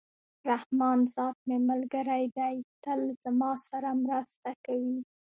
[0.49, 2.55] رحمان ذات مي ملګری دئ!
[2.83, 4.97] تل زما سره مرسته کوي.